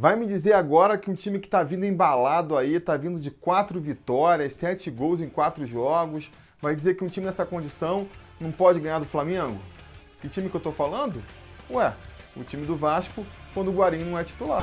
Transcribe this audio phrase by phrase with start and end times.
[0.00, 3.30] Vai me dizer agora que um time que está vindo embalado aí, está vindo de
[3.30, 8.08] quatro vitórias, sete gols em quatro jogos, vai dizer que um time nessa condição
[8.40, 9.60] não pode ganhar do Flamengo?
[10.22, 11.22] Que time que eu estou falando?
[11.70, 11.92] Ué,
[12.34, 14.62] o time do Vasco quando o Guarim não é titular.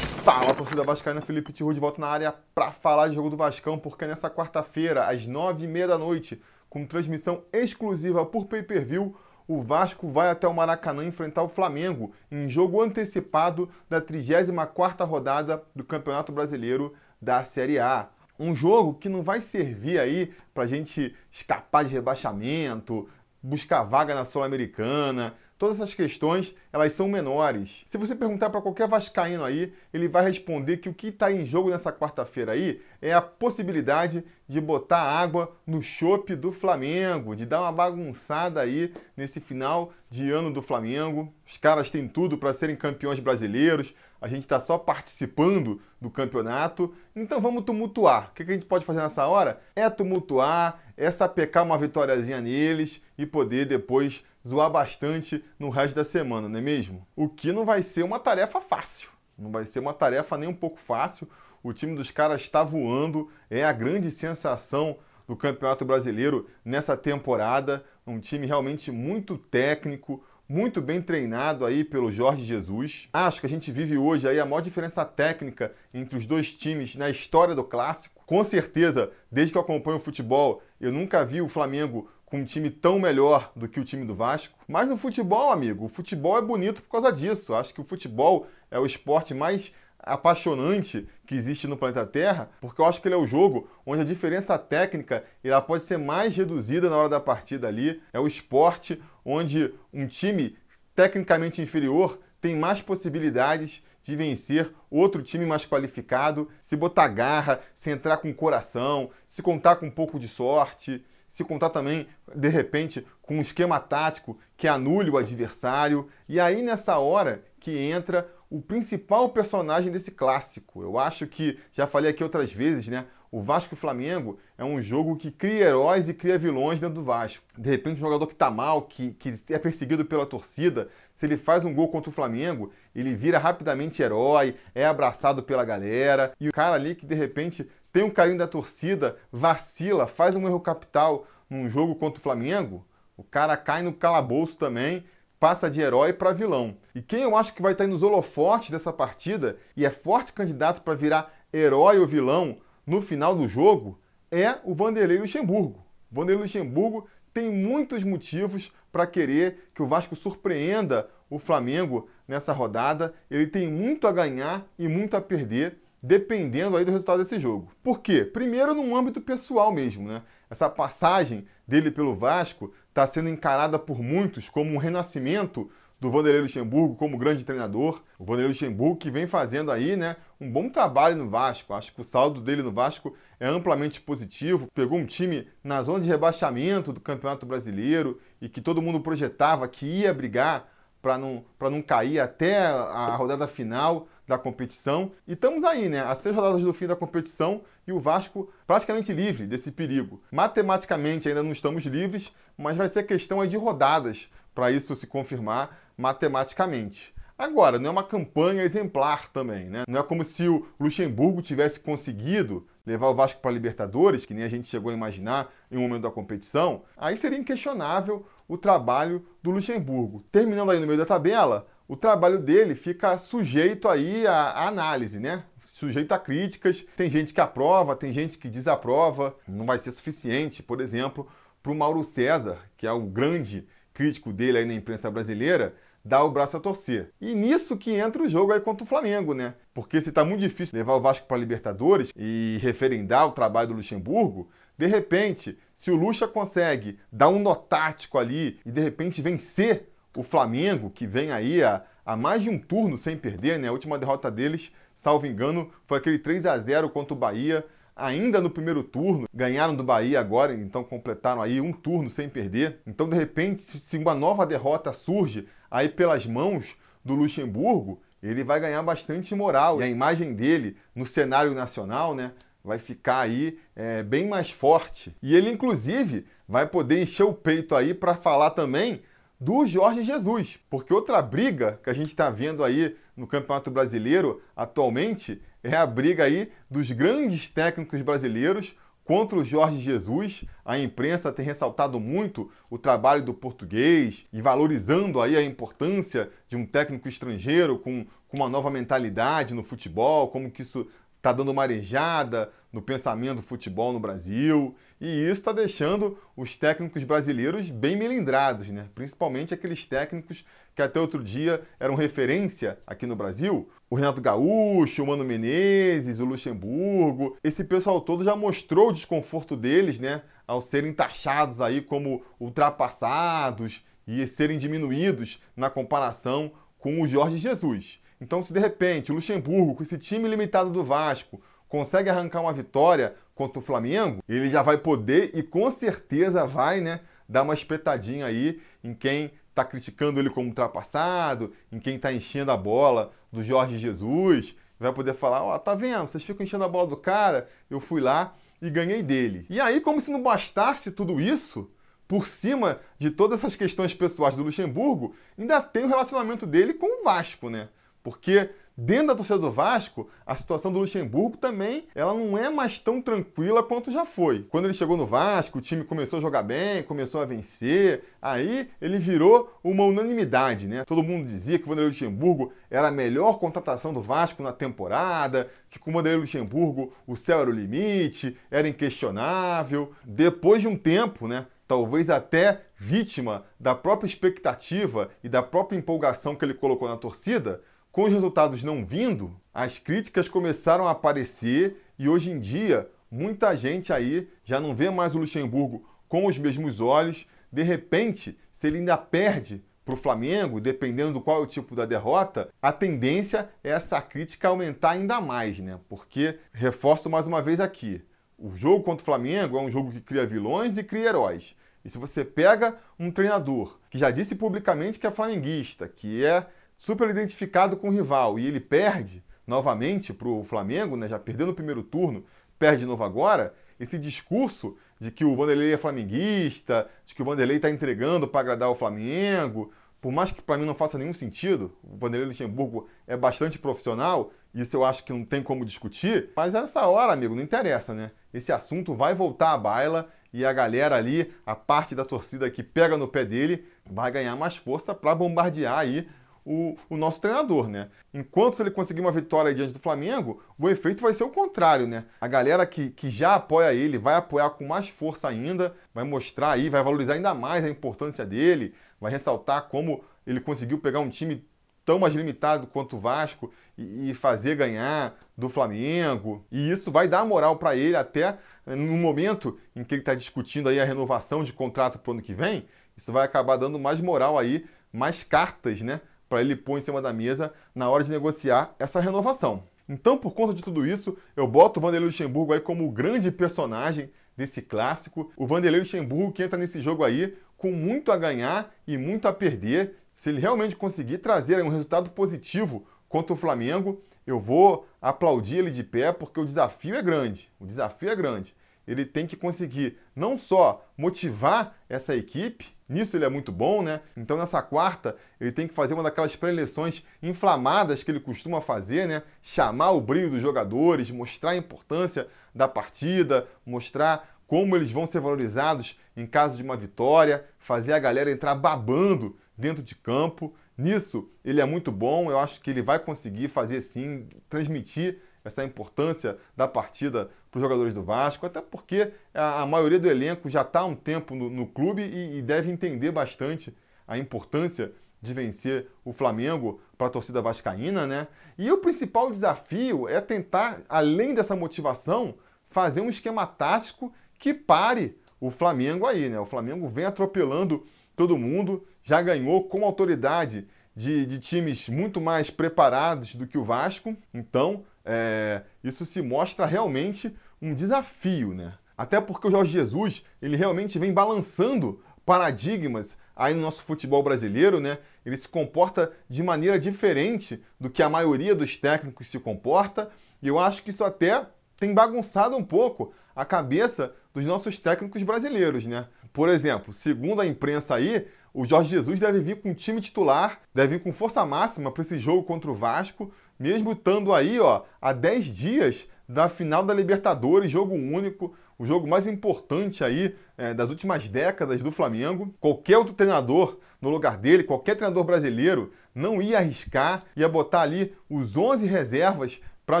[0.24, 3.78] Fala, torcida vascaína, Felipe Tiru de volta na área para falar de jogo do Vascão,
[3.78, 9.14] porque nessa quarta-feira, às nove e meia da noite, com transmissão exclusiva por pay-per-view,
[9.46, 15.60] o Vasco vai até o Maracanã enfrentar o Flamengo em jogo antecipado da 34ª rodada
[15.74, 18.08] do Campeonato Brasileiro da Série A.
[18.38, 23.08] Um jogo que não vai servir aí para a gente escapar de rebaixamento,
[23.42, 27.82] buscar vaga na Sul-Americana, Todas essas questões, elas são menores.
[27.84, 31.44] Se você perguntar para qualquer vascaíno aí, ele vai responder que o que está em
[31.44, 37.44] jogo nessa quarta-feira aí é a possibilidade de botar água no chope do Flamengo, de
[37.44, 41.30] dar uma bagunçada aí nesse final de ano do Flamengo.
[41.46, 46.94] Os caras têm tudo para serem campeões brasileiros, a gente está só participando do campeonato,
[47.14, 48.30] então vamos tumultuar.
[48.30, 49.60] O que a gente pode fazer nessa hora?
[49.76, 56.04] É tumultuar, é sapecar uma vitóriazinha neles e poder depois zoar bastante no resto da
[56.04, 57.06] semana, não é mesmo?
[57.14, 59.08] O que não vai ser uma tarefa fácil.
[59.38, 61.28] Não vai ser uma tarefa nem um pouco fácil.
[61.62, 67.84] O time dos caras está voando, é a grande sensação do Campeonato Brasileiro nessa temporada.
[68.06, 73.08] Um time realmente muito técnico, muito bem treinado aí pelo Jorge Jesus.
[73.12, 76.96] Acho que a gente vive hoje aí a maior diferença técnica entre os dois times
[76.96, 78.20] na história do clássico.
[78.26, 82.44] Com certeza, desde que eu acompanho o futebol, eu nunca vi o Flamengo com um
[82.44, 84.56] time tão melhor do que o time do Vasco.
[84.68, 87.54] Mas no futebol, amigo, o futebol é bonito por causa disso.
[87.54, 92.80] Acho que o futebol é o esporte mais apaixonante que existe no planeta Terra, porque
[92.80, 96.34] eu acho que ele é o jogo onde a diferença técnica ela pode ser mais
[96.34, 98.00] reduzida na hora da partida ali.
[98.12, 100.56] É o esporte onde um time
[100.94, 107.90] tecnicamente inferior tem mais possibilidades de vencer outro time mais qualificado, se botar garra, se
[107.90, 113.06] entrar com coração, se contar com um pouco de sorte se contar também, de repente,
[113.22, 116.08] com um esquema tático que anule o adversário.
[116.28, 120.82] E aí, nessa hora, que entra o principal personagem desse clássico.
[120.82, 123.06] Eu acho que, já falei aqui outras vezes, né?
[123.32, 127.04] O Vasco e Flamengo é um jogo que cria heróis e cria vilões dentro do
[127.04, 127.44] Vasco.
[127.56, 131.36] De repente, um jogador que tá mal, que, que é perseguido pela torcida, se ele
[131.36, 136.32] faz um gol contra o Flamengo, ele vira rapidamente herói, é abraçado pela galera.
[136.40, 140.46] E o cara ali que de repente tem um carinho da torcida, vacila, faz um
[140.46, 142.86] erro capital num jogo contra o Flamengo,
[143.16, 145.04] o cara cai no calabouço também,
[145.38, 146.76] passa de herói para vilão.
[146.94, 150.82] E quem eu acho que vai estar nos holofotes dessa partida e é forte candidato
[150.82, 155.84] para virar herói ou vilão no final do jogo é o Vanderlei Luxemburgo.
[156.10, 162.52] O Vanderlei Luxemburgo tem muitos motivos para querer que o Vasco surpreenda o Flamengo nessa
[162.52, 163.14] rodada.
[163.30, 167.70] Ele tem muito a ganhar e muito a perder dependendo aí do resultado desse jogo.
[167.82, 168.24] Por quê?
[168.24, 170.22] Primeiro no âmbito pessoal mesmo, né?
[170.48, 176.40] Essa passagem dele pelo Vasco está sendo encarada por muitos como um renascimento do Vanderlei
[176.40, 178.02] Luxemburgo como grande treinador.
[178.18, 181.74] O Vanderlei Luxemburgo que vem fazendo aí, né, um bom trabalho no Vasco.
[181.74, 184.66] Acho que o saldo dele no Vasco é amplamente positivo.
[184.74, 189.68] Pegou um time na zona de rebaixamento do Campeonato Brasileiro e que todo mundo projetava
[189.68, 190.68] que ia brigar
[191.02, 195.10] para não, não cair até a rodada final da competição.
[195.26, 196.00] E estamos aí, né?
[196.00, 200.22] A seis rodadas do fim da competição e o Vasco praticamente livre desse perigo.
[200.30, 205.76] Matematicamente ainda não estamos livres, mas vai ser questão de rodadas para isso se confirmar
[205.98, 207.12] matematicamente.
[207.36, 209.84] Agora, não é uma campanha exemplar também, né?
[209.88, 214.34] Não é como se o Luxemburgo tivesse conseguido levar o Vasco para a Libertadores, que
[214.34, 216.82] nem a gente chegou a imaginar em um momento da competição.
[216.96, 220.22] Aí seria inquestionável o trabalho do Luxemburgo.
[220.30, 225.42] Terminando aí no meio da tabela, o trabalho dele fica sujeito aí à análise, né?
[225.64, 226.86] Sujeito a críticas.
[226.96, 229.34] Tem gente que aprova, tem gente que desaprova.
[229.48, 231.26] Não vai ser suficiente, por exemplo,
[231.60, 236.22] para o Mauro César, que é o grande crítico dele aí na imprensa brasileira, dar
[236.22, 237.10] o braço a torcer.
[237.20, 239.54] E nisso que entra o jogo aí contra o Flamengo, né?
[239.74, 243.74] Porque se está muito difícil levar o Vasco para Libertadores e referendar o trabalho do
[243.74, 244.48] Luxemburgo,
[244.78, 249.90] de repente, se o Luxa consegue dar um nó tático ali e de repente vencer
[250.16, 253.68] o Flamengo, que vem aí a, a mais de um turno sem perder, né?
[253.68, 257.64] A última derrota deles, salvo engano, foi aquele 3 a 0 contra o Bahia,
[257.94, 259.28] ainda no primeiro turno.
[259.32, 262.80] Ganharam do Bahia agora, então completaram aí um turno sem perder.
[262.86, 268.60] Então, de repente, se uma nova derrota surge aí pelas mãos do Luxemburgo, ele vai
[268.60, 269.80] ganhar bastante moral.
[269.80, 272.32] E a imagem dele no cenário nacional, né?
[272.64, 275.14] vai ficar aí é, bem mais forte.
[275.22, 279.02] E ele, inclusive, vai poder encher o peito aí para falar também
[279.40, 280.58] do Jorge Jesus.
[280.68, 285.86] Porque outra briga que a gente está vendo aí no Campeonato Brasileiro atualmente é a
[285.86, 290.44] briga aí dos grandes técnicos brasileiros contra o Jorge Jesus.
[290.64, 296.56] A imprensa tem ressaltado muito o trabalho do português e valorizando aí a importância de
[296.56, 301.50] um técnico estrangeiro com, com uma nova mentalidade no futebol, como que isso está dando
[301.50, 304.74] uma arejada no pensamento do futebol no Brasil.
[305.00, 308.86] E isso está deixando os técnicos brasileiros bem melindrados, né?
[308.94, 310.44] principalmente aqueles técnicos
[310.76, 313.70] que até outro dia eram referência aqui no Brasil.
[313.88, 317.36] O Renato Gaúcho, o Mano Menezes, o Luxemburgo.
[317.42, 320.20] Esse pessoal todo já mostrou o desconforto deles né?
[320.46, 328.00] ao serem taxados aí como ultrapassados e serem diminuídos na comparação com o Jorge Jesus.
[328.20, 332.52] Então, se de repente o Luxemburgo, com esse time limitado do Vasco, consegue arrancar uma
[332.52, 337.54] vitória contra o Flamengo, ele já vai poder e com certeza vai, né, dar uma
[337.54, 343.12] espetadinha aí em quem está criticando ele como ultrapassado, em quem está enchendo a bola
[343.32, 346.88] do Jorge Jesus, vai poder falar, ó, oh, tá vendo, vocês ficam enchendo a bola
[346.88, 349.46] do cara, eu fui lá e ganhei dele.
[349.48, 351.70] E aí, como se não bastasse tudo isso,
[352.08, 357.00] por cima de todas essas questões pessoais do Luxemburgo, ainda tem o relacionamento dele com
[357.00, 357.68] o Vasco, né?
[358.02, 362.78] Porque dentro da torcida do Vasco, a situação do Luxemburgo também ela não é mais
[362.78, 364.42] tão tranquila quanto já foi.
[364.48, 368.70] Quando ele chegou no Vasco, o time começou a jogar bem, começou a vencer, aí
[368.80, 370.84] ele virou uma unanimidade, né?
[370.86, 375.50] Todo mundo dizia que o Vanderlei Luxemburgo era a melhor contratação do Vasco na temporada,
[375.68, 379.92] que com o Vanderlei Luxemburgo o céu era o limite, era inquestionável.
[380.04, 381.46] Depois de um tempo, né?
[381.70, 387.62] talvez até vítima da própria expectativa e da própria empolgação que ele colocou na torcida,
[387.92, 393.54] com os resultados não vindo, as críticas começaram a aparecer e hoje em dia muita
[393.56, 397.26] gente aí já não vê mais o Luxemburgo com os mesmos olhos.
[397.52, 401.74] De repente, se ele ainda perde para o Flamengo, dependendo do qual é o tipo
[401.74, 405.80] da derrota, a tendência é essa crítica aumentar ainda mais, né?
[405.88, 408.00] Porque, reforço mais uma vez aqui,
[408.38, 411.56] o jogo contra o Flamengo é um jogo que cria vilões e cria heróis.
[411.84, 416.46] E se você pega um treinador que já disse publicamente que é flamenguista, que é
[416.80, 421.46] super identificado com o rival e ele perde novamente para o Flamengo, né, já perdeu
[421.46, 422.24] no primeiro turno,
[422.58, 427.24] perde de novo agora, esse discurso de que o Vanderlei é flamenguista, de que o
[427.24, 431.12] Vanderlei está entregando para agradar o Flamengo, por mais que para mim não faça nenhum
[431.12, 436.30] sentido, o Vanderlei Luxemburgo é bastante profissional, isso eu acho que não tem como discutir,
[436.34, 438.10] mas nessa hora, amigo, não interessa, né?
[438.32, 442.62] Esse assunto vai voltar à baila e a galera ali, a parte da torcida que
[442.62, 446.08] pega no pé dele, vai ganhar mais força para bombardear aí
[446.44, 447.88] o, o, nosso treinador, né?
[448.12, 451.86] Enquanto se ele conseguir uma vitória diante do Flamengo, o efeito vai ser o contrário,
[451.86, 452.04] né?
[452.20, 456.52] A galera que, que já apoia ele vai apoiar com mais força ainda, vai mostrar
[456.52, 461.08] aí, vai valorizar ainda mais a importância dele, vai ressaltar como ele conseguiu pegar um
[461.08, 461.44] time
[461.84, 466.46] tão mais limitado quanto o Vasco e, fazer ganhar do Flamengo.
[466.50, 470.68] E isso vai dar moral para ele até no momento em que ele está discutindo
[470.68, 472.68] aí a renovação de contrato para o ano que vem.
[472.96, 476.00] Isso vai acabar dando mais moral aí, mais cartas, né?
[476.30, 479.64] Para ele pôr em cima da mesa na hora de negociar essa renovação.
[479.88, 483.32] Então, por conta de tudo isso, eu boto o Vanderlei Luxemburgo aí como o grande
[483.32, 485.32] personagem desse clássico.
[485.36, 489.32] O Vanderlei Luxemburgo que entra nesse jogo aí com muito a ganhar e muito a
[489.32, 489.96] perder.
[490.14, 495.72] Se ele realmente conseguir trazer um resultado positivo contra o Flamengo, eu vou aplaudir ele
[495.72, 497.50] de pé porque o desafio é grande.
[497.58, 498.54] O desafio é grande
[498.90, 504.00] ele tem que conseguir não só motivar essa equipe, nisso ele é muito bom, né?
[504.16, 509.06] Então nessa quarta ele tem que fazer uma daquelas preleções inflamadas que ele costuma fazer,
[509.06, 509.22] né?
[509.40, 515.20] Chamar o brilho dos jogadores, mostrar a importância da partida, mostrar como eles vão ser
[515.20, 520.52] valorizados em caso de uma vitória, fazer a galera entrar babando dentro de campo.
[520.76, 525.64] Nisso ele é muito bom, eu acho que ele vai conseguir fazer sim, transmitir essa
[525.64, 530.48] importância da partida para os jogadores do Vasco, até porque a, a maioria do elenco
[530.48, 533.76] já está há um tempo no, no clube e, e, deve entender bastante
[534.06, 538.28] a importância de vencer o Flamengo para a torcida vascaína, né?
[538.56, 542.34] E o principal desafio é tentar, além dessa motivação,
[542.70, 546.38] fazer um esquema tático que pare o Flamengo aí, né?
[546.38, 547.84] O Flamengo vem atropelando
[548.16, 553.64] todo mundo, já ganhou com autoridade de, de times muito mais preparados do que o
[553.64, 558.74] Vasco, então é, isso se mostra realmente um desafio, né?
[558.96, 564.78] Até porque o Jorge Jesus, ele realmente vem balançando paradigmas aí no nosso futebol brasileiro,
[564.78, 564.98] né?
[565.24, 570.10] Ele se comporta de maneira diferente do que a maioria dos técnicos se comporta,
[570.42, 575.22] e eu acho que isso até tem bagunçado um pouco a cabeça dos nossos técnicos
[575.22, 576.06] brasileiros, né?
[576.32, 580.98] Por exemplo, segundo a imprensa aí, o Jorge Jesus deve vir com time titular, deve
[580.98, 585.12] vir com força máxima para esse jogo contra o Vasco, mesmo estando aí ó, há
[585.12, 590.88] 10 dias da final da Libertadores, jogo único, o jogo mais importante aí é, das
[590.88, 592.54] últimas décadas do Flamengo.
[592.58, 598.16] Qualquer outro treinador no lugar dele, qualquer treinador brasileiro, não ia arriscar, ia botar ali
[598.30, 600.00] os 11 reservas para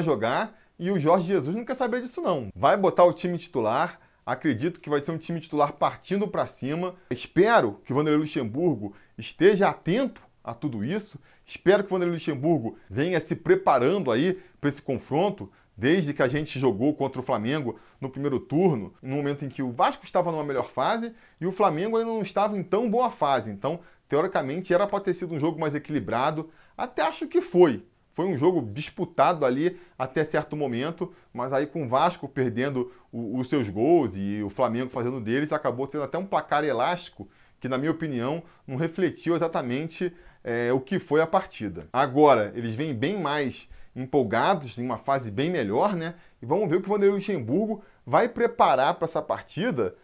[0.00, 2.48] jogar e o Jorge Jesus não quer saber disso não.
[2.56, 6.94] Vai botar o time titular, acredito que vai ser um time titular partindo para cima.
[7.10, 11.18] Espero que o Vanderlei Luxemburgo esteja atento a tudo isso.
[11.50, 16.28] Espero que o Vanderlei Luxemburgo venha se preparando aí para esse confronto, desde que a
[16.28, 20.30] gente jogou contra o Flamengo no primeiro turno, no momento em que o Vasco estava
[20.30, 23.50] numa melhor fase e o Flamengo ainda não estava em tão boa fase.
[23.50, 26.50] Então, teoricamente, era para ter sido um jogo mais equilibrado.
[26.78, 27.84] Até acho que foi.
[28.14, 33.48] Foi um jogo disputado ali até certo momento, mas aí com o Vasco perdendo os
[33.48, 37.28] seus gols e o Flamengo fazendo deles, acabou sendo até um placar elástico
[37.58, 41.88] que, na minha opinião, não refletiu exatamente é, o que foi a partida.
[41.92, 46.14] Agora, eles vêm bem mais empolgados, em uma fase bem melhor, né?
[46.40, 49.94] E vamos ver o que o Vanderlei Luxemburgo vai preparar para essa partida.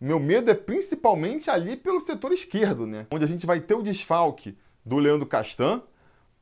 [0.00, 3.06] Meu medo é principalmente ali pelo setor esquerdo, né?
[3.12, 5.82] Onde a gente vai ter o desfalque do Leandro Castan,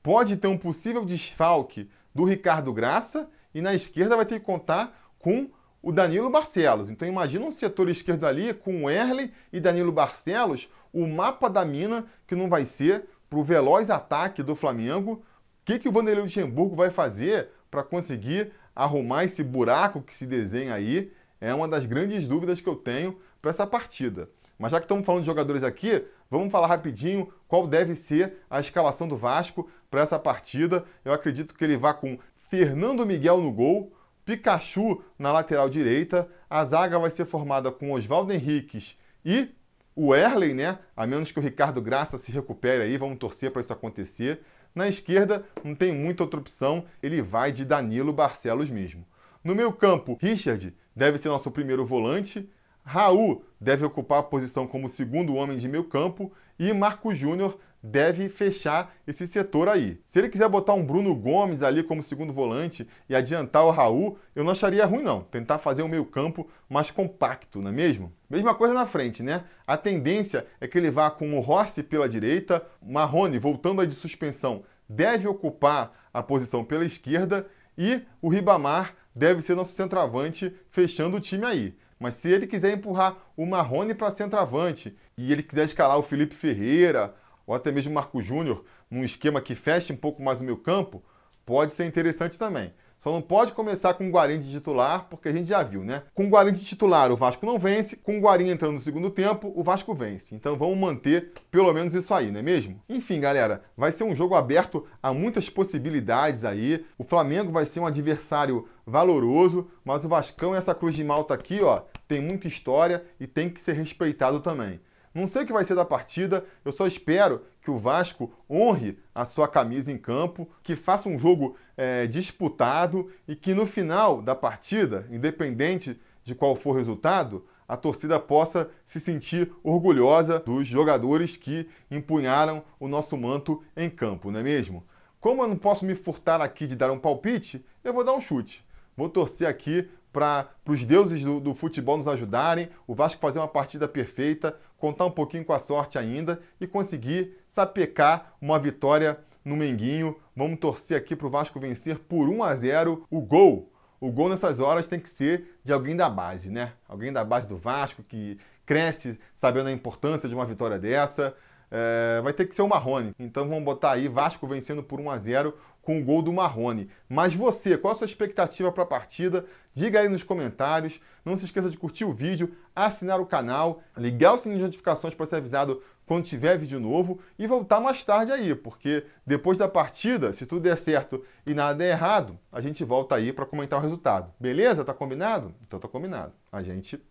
[0.03, 5.13] pode ter um possível desfalque do Ricardo Graça e na esquerda vai ter que contar
[5.19, 5.49] com
[5.81, 6.91] o Danilo Barcelos.
[6.91, 11.65] Então imagina um setor esquerdo ali com o Erle e Danilo Barcelos, o mapa da
[11.65, 15.13] mina que não vai ser para o veloz ataque do Flamengo.
[15.13, 15.23] O
[15.65, 20.75] que, que o Vanderlei Luxemburgo vai fazer para conseguir arrumar esse buraco que se desenha
[20.75, 21.13] aí?
[21.41, 24.29] É uma das grandes dúvidas que eu tenho para essa partida.
[24.59, 28.61] Mas já que estamos falando de jogadores aqui, vamos falar rapidinho qual deve ser a
[28.61, 30.85] escalação do Vasco para essa partida.
[31.05, 33.93] Eu acredito que ele vá com Fernando Miguel no gol,
[34.25, 39.49] Pikachu na lateral direita, a zaga vai ser formada com Oswaldo Henriques e
[39.95, 40.79] o Erley, né?
[40.97, 44.41] A menos que o Ricardo Graça se recupere aí, vamos torcer para isso acontecer.
[44.75, 49.07] Na esquerda, não tem muita outra opção, ele vai de Danilo Barcelos mesmo.
[49.43, 52.51] No meio campo, Richard deve ser nosso primeiro volante,
[52.83, 58.31] Raul deve ocupar a posição como segundo homem de meio campo e Marco Júnior deve
[58.31, 60.01] fechar esse setor aí.
[60.07, 64.19] Se ele quiser botar um Bruno Gomes ali como segundo volante e adiantar o Raul,
[64.35, 65.21] eu não acharia ruim não.
[65.21, 68.11] Tentar fazer um meio campo mais compacto, não é mesmo?
[68.31, 69.45] Mesma coisa na frente, né?
[69.67, 73.95] A tendência é que ele vá com o Rossi pela direita, Marrone voltando a de
[73.95, 81.17] suspensão deve ocupar a posição pela esquerda e o Ribamar deve ser nosso centroavante fechando
[81.17, 81.79] o time aí.
[81.99, 86.35] Mas se ele quiser empurrar o Marrone para centroavante e ele quiser escalar o Felipe
[86.35, 87.15] Ferreira
[87.47, 91.03] ou até mesmo Marco Júnior num esquema que feche um pouco mais o meu campo,
[91.45, 92.73] pode ser interessante também.
[93.05, 96.05] Só não pode começar com o Guarim de titular, porque a gente já viu, né?
[96.15, 97.97] Com o Guarim de titular, o Vasco não vence.
[97.97, 100.35] Com o Guarim entrando no segundo tempo, o Vasco vence.
[100.35, 102.81] Então vamos manter pelo menos isso aí, não é mesmo?
[102.89, 106.83] Enfim, galera, vai ser um jogo aberto a muitas possibilidades aí.
[106.97, 111.61] O Flamengo vai ser um adversário valoroso, mas o Vascão, essa cruz de malta aqui,
[111.61, 114.81] ó, tem muita história e tem que ser respeitado também.
[115.15, 118.99] Não sei o que vai ser da partida, eu só espero que o Vasco honre
[119.15, 124.21] a sua camisa em campo, que faça um jogo é, disputado e que no final
[124.21, 130.67] da partida, independente de qual for o resultado, a torcida possa se sentir orgulhosa dos
[130.67, 134.85] jogadores que empunharam o nosso manto em campo, não é mesmo?
[135.21, 138.21] Como eu não posso me furtar aqui de dar um palpite, eu vou dar um
[138.21, 138.65] chute.
[138.97, 143.49] Vou torcer aqui para os deuses do, do, futebol nos ajudarem, o Vasco fazer uma
[143.49, 149.57] partida perfeita, contar um pouquinho com a sorte ainda e conseguir sapecar uma vitória no
[149.57, 150.15] Menguinho.
[150.37, 153.73] Vamos torcer aqui para o Vasco vencer por 1 a 0 o gol.
[153.99, 156.75] O gol nessas horas tem que ser de alguém da base, né?
[156.87, 161.35] Alguém da base do Vasco que cresce sabendo a importância de uma vitória dessa.
[161.71, 163.15] É, vai ter que ser o Marrone.
[163.19, 166.89] Então vamos botar aí Vasco vencendo por 1 a 0 com o gol do Marrone.
[167.09, 169.45] Mas você, qual a sua expectativa para a partida?
[169.75, 171.01] Diga aí nos comentários.
[171.25, 175.15] Não se esqueça de curtir o vídeo, assinar o canal, ligar o sininho de notificações
[175.15, 179.67] para ser avisado quando tiver vídeo novo e voltar mais tarde aí, porque depois da
[179.67, 183.79] partida, se tudo der certo e nada der errado, a gente volta aí para comentar
[183.79, 184.31] o resultado.
[184.39, 184.85] Beleza?
[184.85, 185.55] Tá combinado?
[185.67, 186.33] Então tá combinado.
[186.53, 187.03] A gente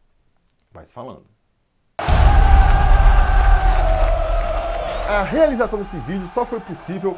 [0.72, 1.26] vai se falando.
[5.10, 7.18] A realização desse vídeo só foi possível